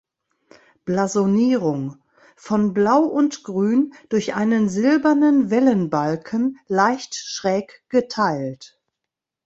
Blasonierung: 0.83 1.97
„Von 2.35 2.73
Blau 2.73 3.01
und 3.03 3.43
Grün 3.43 3.93
durch 4.09 4.33
einen 4.33 4.67
silbernen 4.67 5.51
Wellenbalken 5.51 6.57
leicht 6.67 7.13
schräg 7.13 7.83
geteilt. 7.87 8.81